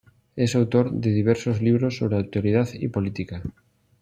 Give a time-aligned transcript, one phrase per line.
[0.35, 3.43] Es autor de diversos libros sobre actualidad y política.